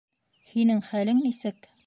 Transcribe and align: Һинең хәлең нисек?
Һинең 0.53 0.81
хәлең 0.89 1.21
нисек? 1.29 1.73